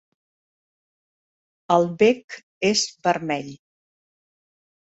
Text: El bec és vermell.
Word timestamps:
El 1.77 1.85
bec 1.99 2.39
és 2.73 2.87
vermell. 3.09 3.55